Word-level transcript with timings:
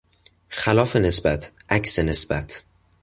خلاف 0.49 0.95
نسبت، 0.95 1.51
عکس 1.69 1.99
نسبت 1.99 2.63